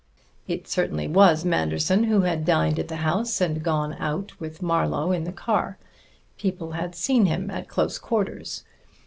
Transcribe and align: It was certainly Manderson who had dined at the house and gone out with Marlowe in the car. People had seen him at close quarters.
It 0.47 0.63
was 0.63 0.71
certainly 0.71 1.07
Manderson 1.07 2.05
who 2.05 2.21
had 2.21 2.43
dined 2.43 2.79
at 2.79 2.87
the 2.87 2.95
house 3.05 3.39
and 3.39 3.61
gone 3.61 3.95
out 3.99 4.31
with 4.39 4.63
Marlowe 4.63 5.11
in 5.11 5.25
the 5.25 5.31
car. 5.31 5.77
People 6.39 6.71
had 6.71 6.95
seen 6.95 7.27
him 7.27 7.51
at 7.51 7.67
close 7.67 7.99
quarters. 7.99 8.63